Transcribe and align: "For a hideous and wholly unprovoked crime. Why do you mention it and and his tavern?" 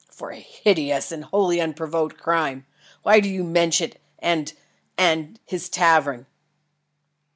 "For 0.09 0.31
a 0.31 0.37
hideous 0.39 1.11
and 1.11 1.25
wholly 1.25 1.61
unprovoked 1.61 2.17
crime. 2.17 2.65
Why 3.03 3.19
do 3.19 3.29
you 3.29 3.43
mention 3.43 3.91
it 3.91 4.01
and 4.17 4.51
and 4.97 5.39
his 5.45 5.69
tavern?" 5.69 6.25